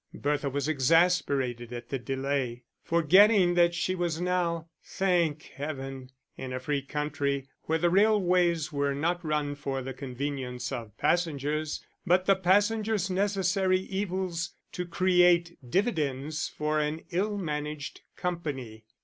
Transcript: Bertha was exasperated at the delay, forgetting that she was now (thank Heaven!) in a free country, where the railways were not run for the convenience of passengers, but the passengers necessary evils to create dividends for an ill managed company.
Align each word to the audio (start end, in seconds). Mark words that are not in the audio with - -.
Bertha 0.15 0.49
was 0.49 0.67
exasperated 0.67 1.71
at 1.71 1.89
the 1.89 1.99
delay, 1.99 2.63
forgetting 2.81 3.53
that 3.53 3.75
she 3.75 3.93
was 3.93 4.19
now 4.19 4.67
(thank 4.83 5.43
Heaven!) 5.43 6.09
in 6.35 6.51
a 6.51 6.59
free 6.59 6.81
country, 6.81 7.47
where 7.65 7.77
the 7.77 7.91
railways 7.91 8.73
were 8.73 8.95
not 8.95 9.23
run 9.23 9.53
for 9.53 9.83
the 9.83 9.93
convenience 9.93 10.71
of 10.71 10.97
passengers, 10.97 11.85
but 12.03 12.25
the 12.25 12.35
passengers 12.35 13.11
necessary 13.11 13.81
evils 13.81 14.55
to 14.71 14.87
create 14.87 15.55
dividends 15.69 16.47
for 16.49 16.79
an 16.79 17.01
ill 17.11 17.37
managed 17.37 18.01
company. 18.15 18.85